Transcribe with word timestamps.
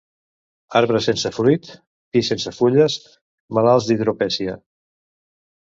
Arbre 0.79 1.01
sense 1.07 1.31
fruit, 1.35 1.69
pi 2.17 2.23
sense 2.31 2.55
fulles, 2.61 2.97
malalts 3.59 3.91
d'hidropesia. 3.93 4.61